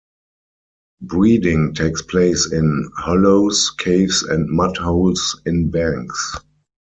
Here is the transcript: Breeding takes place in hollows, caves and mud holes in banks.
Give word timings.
Breeding 1.03 1.75
takes 1.75 2.01
place 2.01 2.51
in 2.51 2.89
hollows, 2.97 3.69
caves 3.77 4.23
and 4.23 4.49
mud 4.49 4.75
holes 4.77 5.39
in 5.45 5.69
banks. 5.69 6.37